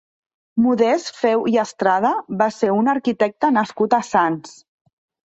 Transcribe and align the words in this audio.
Modest 0.63 1.11
Feu 1.17 1.43
i 1.55 1.59
Estrada 1.63 2.11
va 2.39 2.47
ser 2.55 2.71
un 2.77 2.89
arquitecte 2.95 3.53
nascut 3.59 3.95
a 3.99 4.01
Sants. 4.09 4.57